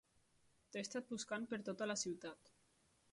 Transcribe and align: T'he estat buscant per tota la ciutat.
T'he 0.75 0.81
estat 0.85 1.11
buscant 1.11 1.45
per 1.51 1.59
tota 1.67 1.89
la 1.91 1.97
ciutat. 2.05 2.51